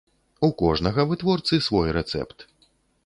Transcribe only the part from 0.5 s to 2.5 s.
кожнага вытворцы свой рэцэпт.